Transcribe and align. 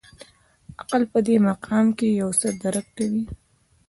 عقل 0.81 1.03
په 1.11 1.19
دې 1.27 1.35
مقام 1.49 1.85
کې 1.97 2.07
یو 2.21 2.29
څه 2.39 2.47
درک 2.61 2.87
کوي. 2.97 3.23